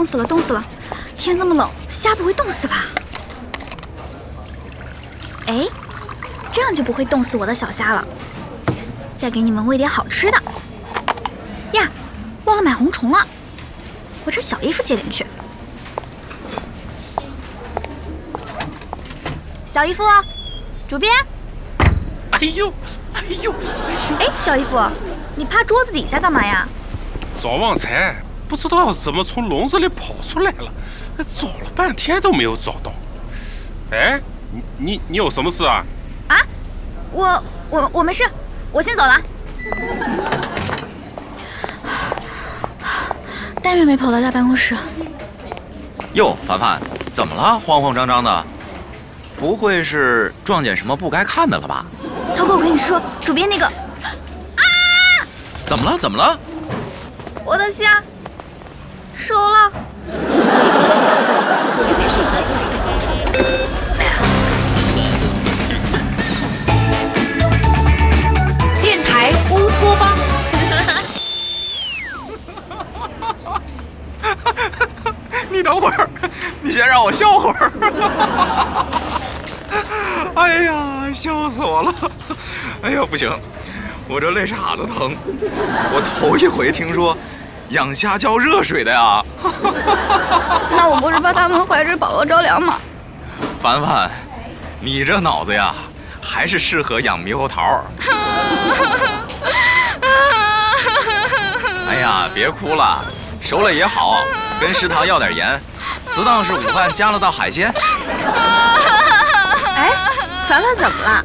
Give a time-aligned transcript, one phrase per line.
[0.00, 0.64] 冻死了，冻死了！
[1.18, 2.74] 天这么冷，虾不会冻死吧？
[5.46, 5.68] 哎，
[6.50, 8.02] 这样就不会冻死我的小虾了。
[9.14, 10.42] 再给你们喂点好吃的。
[11.74, 11.86] 呀，
[12.46, 13.18] 忘了买红虫了，
[14.24, 15.26] 我找小姨夫借点去。
[19.66, 20.02] 小姨夫，
[20.88, 21.12] 主编。
[22.30, 22.72] 哎呦，
[23.12, 24.18] 哎呦，哎呦！
[24.18, 24.80] 哎，小姨夫，
[25.36, 26.66] 你趴桌子底下干嘛呀？
[27.38, 28.16] 找旺财，
[28.50, 30.72] 不知道怎么从笼子里跑出来了，
[31.38, 32.92] 找了半天都没有找到。
[33.92, 35.84] 哎，你你你有什么事啊？
[36.26, 36.36] 啊，
[37.12, 38.24] 我我我没事，
[38.72, 39.16] 我先走了。
[43.62, 44.76] 但愿没跑到大办公室。
[46.14, 46.80] 哟，凡凡，
[47.14, 47.56] 怎么了？
[47.60, 48.44] 慌慌张张的。
[49.38, 51.86] 不会是撞见什么不该看的了吧？
[52.34, 53.72] 涛哥，我跟你说，主编那个，啊！
[55.64, 55.96] 怎么了？
[55.96, 56.36] 怎么了？
[57.44, 58.02] 我的虾
[59.20, 59.70] 熟了。
[68.80, 70.16] 电台乌托邦。
[75.50, 76.08] 你等会儿，
[76.62, 77.70] 你先让我笑会儿。
[80.34, 81.94] 哎呀，笑死我了！
[82.82, 83.30] 哎呀，不行，
[84.08, 85.14] 我这泪岔子疼。
[85.92, 87.14] 我头一回听说
[87.70, 89.22] 养虾浇热水的呀。
[90.70, 92.78] 那我不是怕他们怀着宝宝着凉吗？
[93.62, 94.10] 凡凡，
[94.80, 95.72] 你这脑子呀，
[96.22, 97.82] 还是适合养猕猴桃。
[101.88, 103.04] 哎呀，别哭了，
[103.40, 104.22] 熟了也好，
[104.60, 105.60] 跟食堂要点盐，
[106.10, 107.72] 自当是午饭加了道海鲜。
[109.76, 109.90] 哎，
[110.48, 111.24] 凡凡怎么了？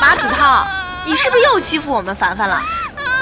[0.00, 0.66] 马子涛，
[1.04, 2.60] 你是不是又欺负我们凡凡了？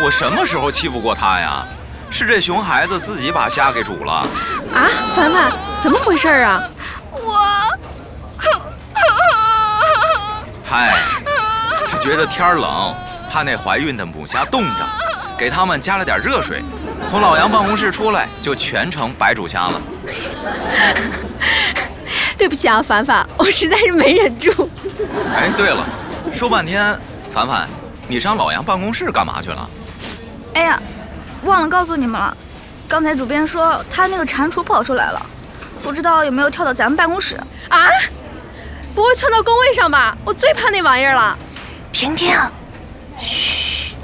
[0.03, 1.67] 我什么时候欺负过他呀？
[2.11, 4.13] 是这熊孩子自己把虾给煮了。
[4.75, 6.63] 啊，凡凡，怎么回事啊？
[7.13, 7.39] 我，
[10.65, 10.99] 嗨，
[11.91, 12.95] 他觉得天冷，
[13.31, 14.87] 怕那怀孕的母虾冻着，
[15.39, 16.63] 给他们加了点热水，
[17.07, 19.81] 从老杨办公室出来就全程白煮虾了。
[22.37, 24.69] 对不起啊，凡凡，我实在是没忍住。
[25.35, 25.85] 哎，对了，
[26.33, 26.99] 说半天，
[27.33, 27.69] 凡凡，
[28.09, 29.71] 你上老杨办公室干嘛去了？
[30.55, 30.81] 哎呀，
[31.45, 32.37] 忘了告诉你们了，
[32.89, 35.25] 刚才主编说他那个蟾蜍跑出来了，
[35.83, 37.37] 不知道有没有跳到咱们办公室
[37.69, 37.89] 啊？
[38.95, 40.17] 不会窜到工位上吧？
[40.25, 41.39] 我最怕那玩意儿了。
[41.93, 42.37] 婷婷，
[43.21, 43.95] 嘘，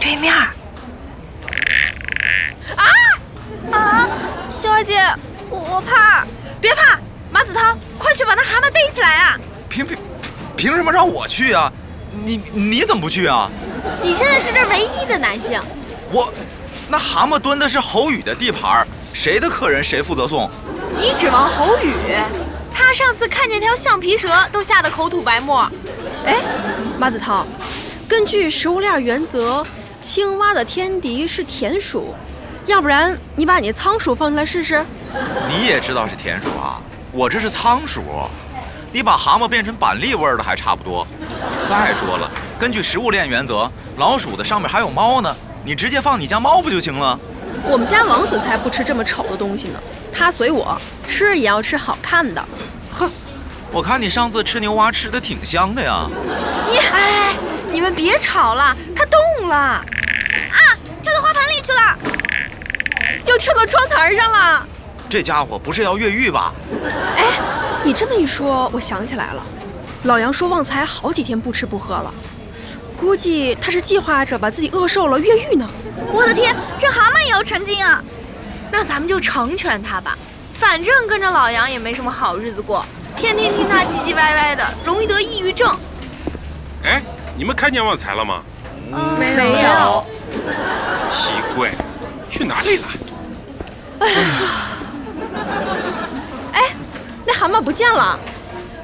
[0.00, 0.34] 对面。
[0.34, 0.52] 啊
[3.72, 4.08] 啊，
[4.50, 5.00] 小二姐，
[5.50, 6.24] 我我怕，
[6.60, 6.98] 别怕。
[7.30, 9.36] 马子涛，快去把那蛤蟆逮起来啊！
[9.68, 9.98] 凭凭
[10.56, 11.70] 凭什么让我去啊？
[12.12, 13.50] 你你怎么不去啊？
[14.00, 15.60] 你现在是这唯一的男性。
[16.10, 16.32] 我，
[16.88, 20.48] 那蛤蟆蹲的是侯宇的地盘，谁的客人谁负责送。
[20.96, 21.94] 你指望侯宇？
[22.72, 25.68] 他上次看见条橡皮蛇都吓得口吐白沫。
[26.24, 26.36] 哎，
[26.98, 27.44] 马子涛，
[28.08, 29.66] 根据食物链原则，
[30.00, 32.14] 青蛙的天敌是田鼠，
[32.66, 34.84] 要不然你把你仓鼠放出来试试？
[35.48, 36.80] 你也知道是田鼠啊？
[37.10, 38.02] 我这是仓鼠，
[38.92, 41.04] 你把蛤蟆变成板栗味的还差不多。
[41.68, 45.34] 再说了，根据食物链原则，老鼠的上面还有猫呢，
[45.66, 47.18] 你直接放你家猫不就行了？
[47.64, 49.80] 我们家王子才不吃这么丑的东西呢，
[50.12, 52.40] 他随我吃也要吃好看的。
[52.92, 53.10] 哼，
[53.72, 56.08] 我看你上次吃牛蛙吃的挺香的呀。
[56.68, 57.34] 你哎，
[57.72, 59.56] 你们别吵了，它动了。
[59.56, 59.82] 啊，
[61.02, 61.98] 跳到花盆里去了，
[63.26, 64.64] 又跳到窗台上了。
[65.10, 66.54] 这家伙不是要越狱吧？
[67.16, 67.24] 哎，
[67.82, 69.42] 你这么一说，我想起来了，
[70.04, 72.14] 老杨说旺财好几天不吃不喝了，
[72.96, 75.68] 估计他是计划着把自己饿瘦了越狱呢。
[76.12, 78.02] 我的天，这蛤蟆也要成精啊！
[78.72, 80.16] 那咱们就成全他吧，
[80.54, 82.84] 反正跟着老杨也没什么好日子过，
[83.14, 85.74] 天天听他唧唧歪歪的，容易得抑郁症。
[86.84, 87.02] 哎，
[87.36, 88.42] 你们看见旺财了吗？
[88.92, 90.04] 嗯，没有。
[91.10, 91.72] 奇怪，
[92.30, 92.84] 去哪里了？
[94.00, 94.18] 哎呀！
[96.52, 96.62] 哎，
[97.24, 98.18] 那蛤蟆不见了，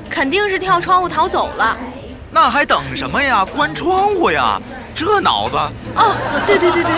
[0.08, 1.76] 肯定是跳窗户逃走了。
[2.34, 3.44] 那还等什么呀？
[3.44, 4.58] 关窗户呀！
[4.94, 5.56] 这脑子……
[5.94, 6.92] 哦，对对对对。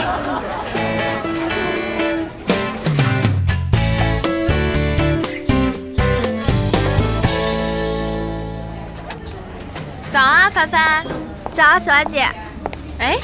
[10.12, 11.04] 早啊，凡凡。
[11.52, 12.28] 早，啊小阿姐。
[13.00, 13.18] 哎，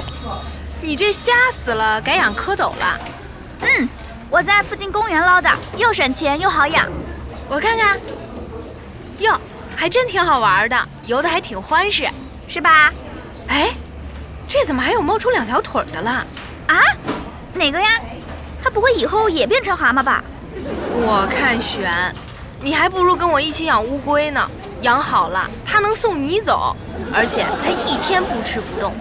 [0.80, 3.00] 你这虾死了，改养蝌蚪了？
[3.60, 3.88] 嗯，
[4.28, 6.88] 我在附近公园捞的，又省钱又好养。
[7.48, 8.00] 我看看。
[9.20, 9.40] 哟，
[9.80, 12.06] 还真挺好玩的，游的还挺欢实，
[12.46, 12.92] 是吧？
[13.48, 13.70] 哎，
[14.46, 16.10] 这怎么还有冒出两条腿的了？
[16.66, 16.76] 啊？
[17.54, 17.88] 哪个呀？
[18.62, 20.22] 它不会以后也变成蛤蟆吧？
[20.92, 22.14] 我看悬，
[22.60, 24.46] 你还不如跟我一起养乌龟呢。
[24.82, 26.76] 养好了，它能送你走，
[27.14, 28.94] 而且它一天不吃不动。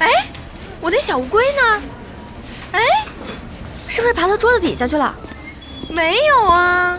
[0.00, 0.10] 哎，
[0.80, 1.82] 我那小乌龟呢？
[2.72, 2.80] 哎，
[3.86, 5.14] 是不是爬到桌子底下去了？
[5.88, 6.98] 没有啊。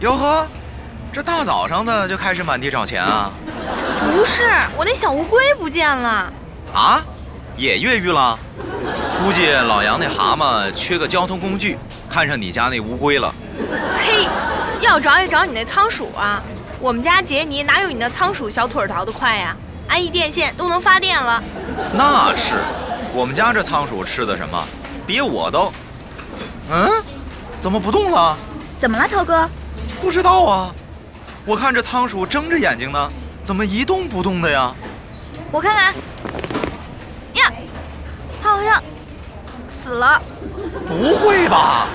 [0.00, 0.48] 哟呵，
[1.16, 3.32] 这大早上的就开始满地找钱啊？
[4.12, 4.42] 不是，
[4.76, 6.30] 我那小乌龟不见了。
[6.74, 7.02] 啊？
[7.56, 8.38] 也越狱了？
[9.18, 13.34] 估计老杨那蛤蟆缺个交通工具，看上你家那乌龟了。
[13.98, 14.28] 呸！
[14.82, 16.42] 要找也找你那仓鼠啊！
[16.78, 19.56] 我们家杰尼哪有你那仓鼠小腿逃得快呀？
[19.88, 21.42] 安一电线都能发电了。
[21.94, 22.56] 那是，
[23.14, 24.62] 我们家这仓鼠吃的什么？
[25.06, 25.72] 比我都……
[26.70, 26.90] 嗯？
[27.58, 28.36] 怎么不动了？
[28.76, 29.48] 怎么了，涛哥？
[29.98, 30.74] 不知道啊。
[31.46, 33.08] 我看这仓鼠睁着眼睛呢，
[33.44, 34.74] 怎么一动不动的呀？
[35.52, 35.94] 我看看。
[37.34, 37.52] 呀，
[38.42, 38.82] 它好像
[39.68, 40.20] 死了。
[40.88, 41.86] 不会吧？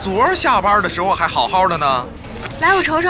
[0.00, 2.06] 昨儿下班的时候还好好的呢。
[2.60, 3.08] 来，我瞅瞅。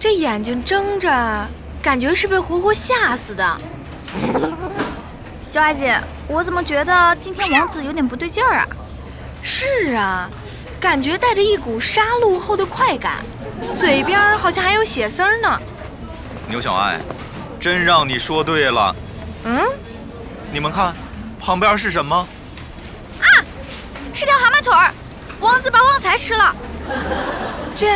[0.00, 1.46] 这眼睛睁着，
[1.82, 3.60] 感觉是被活活吓死的。
[5.42, 8.66] 小阿姐，我怎么觉得今天王子有点不对劲儿啊？
[9.42, 10.30] 是啊，
[10.80, 13.16] 感觉带着一股杀戮后的快感，
[13.74, 15.60] 嘴边好像还有血丝儿呢。
[16.48, 16.98] 牛小爱，
[17.60, 18.94] 真让你说对了。
[19.44, 19.60] 嗯？
[20.52, 20.94] 你们看，
[21.40, 22.16] 旁边是什么？
[23.20, 23.26] 啊，
[24.14, 24.92] 是条蛤蟆腿儿！
[25.40, 26.56] 王子把旺财吃了。
[27.76, 27.86] 这。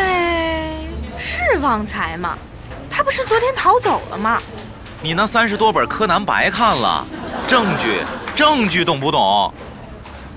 [1.18, 2.36] 是旺财吗？
[2.90, 4.40] 他不是昨天逃走了吗？
[5.00, 7.04] 你那三十多本柯南白看了，
[7.46, 8.04] 证据，
[8.36, 9.52] 证据懂不懂？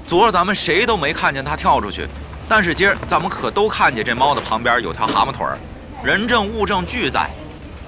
[0.07, 2.07] 昨儿咱们谁都没看见他跳出去，
[2.47, 5.57] 但是今儿咱们可都看见这猫的旁边有条蛤蟆腿儿，
[6.03, 7.29] 人证物证俱在。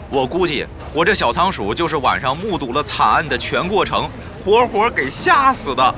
[0.10, 4.10] 我估计我这小仓鼠就是晚上目睹了惨案的全过程，
[4.44, 5.96] 活活给吓死的。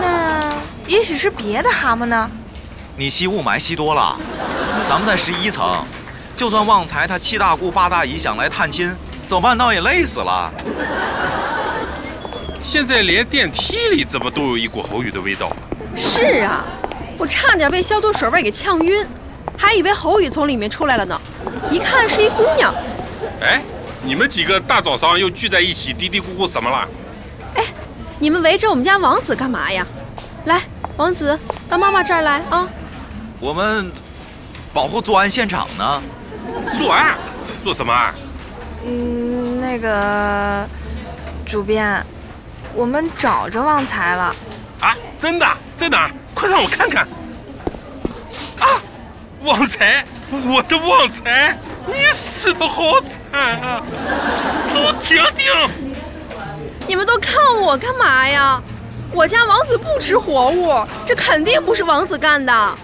[0.00, 0.40] 那
[0.86, 2.30] 也许是别的蛤蟆呢？
[2.94, 4.16] 你吸雾霾吸多了，
[4.86, 5.82] 咱们在十一层。
[6.36, 8.94] 就算旺财他七大姑八大姨想来探亲，
[9.26, 10.52] 走半道也累死了。
[12.62, 15.50] 现在连电梯里怎么都有一股侯宇的味道？
[15.96, 16.64] 是啊，
[17.22, 19.06] 我差点被消毒水味给呛晕，
[19.56, 21.20] 还以为侯宇从里面出来了呢。
[21.70, 22.74] 一看是一姑娘。
[23.40, 23.62] 哎，
[24.02, 26.88] 你们几个大早上又聚在一起嘀嘀咕咕什么了？
[27.54, 27.64] 哎，
[28.18, 29.86] 你们围着我们家王子干嘛呀？
[30.46, 30.62] 来，
[30.96, 31.38] 王子
[31.68, 32.68] 到妈妈这儿来啊。
[33.38, 33.92] 我们
[34.74, 36.02] 保护作案现场呢。
[36.76, 37.16] 作案？
[37.62, 37.94] 做什么？
[38.84, 40.68] 嗯，那个
[41.46, 42.04] 主编，
[42.74, 44.34] 我们找着旺财了。
[44.80, 45.46] 啊，真的？
[45.76, 46.10] 在哪？
[46.42, 47.06] 快让我看看。
[48.58, 48.82] 啊，
[49.44, 51.56] 旺财，我的旺财，
[51.86, 53.80] 你死的好惨啊！
[54.72, 55.52] 朱婷婷，
[56.88, 58.60] 你们都看我干嘛呀？
[59.12, 62.74] 我家王子不吃活物，这肯定不是王子干的。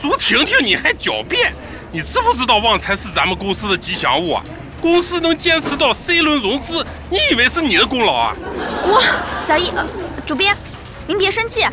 [0.00, 1.52] 朱婷婷，你还狡辩？
[1.90, 4.44] 你知不知道旺财是咱们公司的吉祥物啊？
[4.80, 8.36] 公司能坚持到 C 轮融资，你以为是你的功劳啊？
[8.92, 9.02] 哇，
[9.40, 9.72] 小易，
[10.24, 10.56] 主编，
[11.08, 11.66] 您别生气，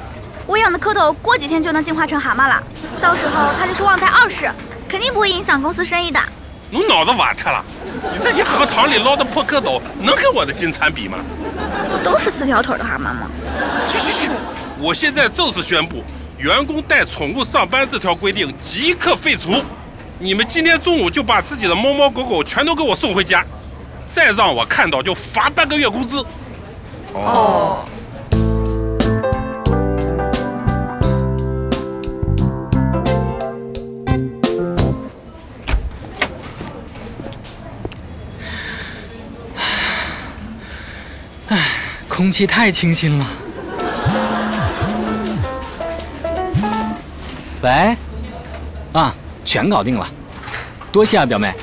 [0.47, 2.63] 我养的蝌蚪过几天就能进化成蛤蟆了，
[3.01, 4.49] 到时候它就是旺财二世，
[4.87, 6.19] 肯定不会影响公司生意的。
[6.69, 7.63] 你脑子瓦特了？
[8.13, 11.17] 你这些荷塘里捞的破蝌蚪能跟我的金蝉比吗？
[11.89, 13.29] 不都是四条腿的蛤蟆吗？
[13.89, 14.29] 去去去！
[14.79, 16.03] 我现在正式宣布，
[16.37, 19.63] 员工带宠物上班这条规定即刻废除。
[20.19, 23.43] 你们今天中午就把自己的猫猫狗狗全都给我送回家，
[24.07, 26.23] 再让我看到就罚半个月工资。
[27.13, 27.83] 哦。
[42.15, 43.27] 空气太清新了。
[47.61, 47.97] 喂，
[48.93, 49.13] 啊。
[49.43, 50.07] 全搞定了，
[50.91, 51.53] 多谢啊，表妹！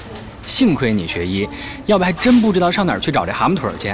[0.46, 1.48] 幸亏你学医，
[1.86, 3.92] 要不还真不知道上哪儿去找这蛤蟆腿去。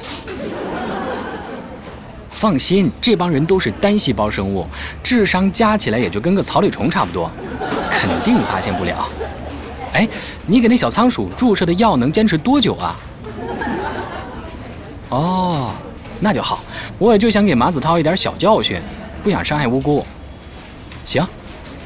[2.30, 4.66] 放心，这帮人都是单细胞生物，
[5.02, 7.30] 智商加起来也就跟个草履虫差不多，
[7.90, 9.08] 肯定发现不了。
[9.94, 10.06] 哎，
[10.44, 12.94] 你给那小仓鼠注射的药能坚持多久啊？
[15.08, 15.72] 哦，
[16.20, 16.60] 那就好，
[16.98, 18.80] 我也就想给马子涛一点小教训，
[19.22, 20.04] 不想伤害无辜。
[21.04, 21.26] 行，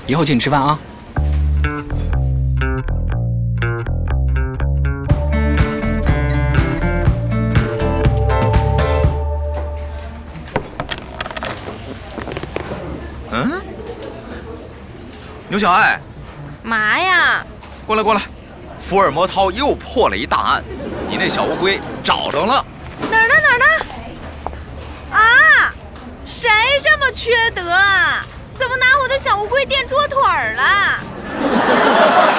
[0.07, 0.79] 以后请你吃饭啊。
[13.35, 13.62] 嗯
[15.49, 16.01] 牛小爱，
[16.62, 17.45] 嘛呀？
[17.87, 18.23] 过来过来，
[18.79, 20.65] 福尔摩涛又破了一大案，
[21.09, 22.65] 你那小乌龟找着了。
[27.12, 28.25] 缺德啊
[28.59, 30.19] 怎么拿我的小乌龟垫桌腿
[30.57, 32.32] 了？